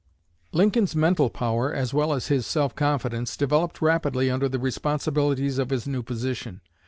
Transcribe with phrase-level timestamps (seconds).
[0.51, 5.69] Lincoln's mental power, as well as his self confidence, developed rapidly under the responsibilities of
[5.69, 6.61] his new position.